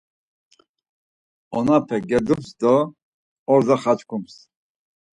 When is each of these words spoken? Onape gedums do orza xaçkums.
Onape 1.59 1.97
gedums 2.09 2.49
do 2.59 2.73
orza 3.53 3.75
xaçkums. 3.83 4.35